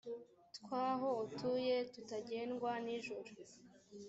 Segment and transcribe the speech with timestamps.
[0.55, 3.31] tw aho utuye tutagendwa nijoro